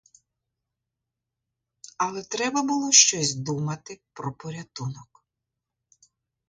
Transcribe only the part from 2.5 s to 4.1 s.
було щось думати